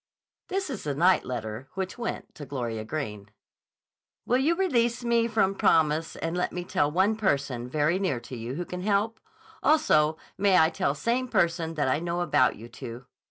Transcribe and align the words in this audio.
This 0.47 0.71
is 0.71 0.83
the 0.85 0.95
night 0.95 1.25
letter 1.25 1.69
which 1.75 1.95
went 1.99 2.33
to 2.33 2.43
Gloria 2.47 2.83
Greene. 2.83 3.29
Will 4.25 4.39
you 4.39 4.55
release 4.55 5.03
me 5.03 5.27
from 5.27 5.53
promise 5.53 6.15
and 6.15 6.35
let 6.35 6.51
me 6.51 6.63
tell 6.63 6.89
one 6.89 7.15
person, 7.15 7.69
very 7.69 7.99
near 7.99 8.19
to 8.21 8.35
you, 8.35 8.55
who 8.55 8.65
can 8.65 8.81
help? 8.81 9.19
Also, 9.61 10.17
may 10.39 10.57
I 10.57 10.71
tell 10.71 10.95
same 10.95 11.27
person 11.27 11.75
that 11.75 11.87
I 11.87 11.99
know 11.99 12.21
about 12.21 12.55
you 12.55 12.67
two? 12.67 13.05